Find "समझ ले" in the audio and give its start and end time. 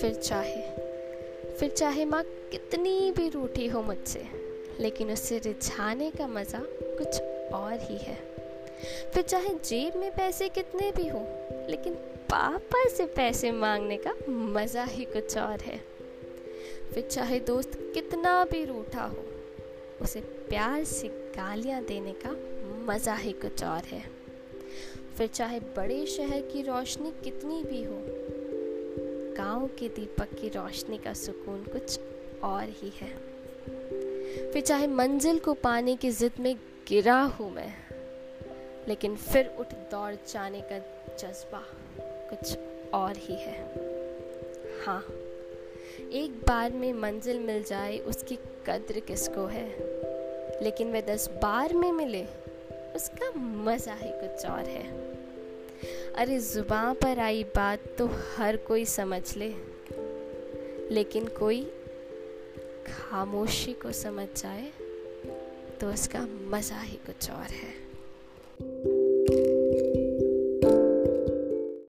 58.84-59.54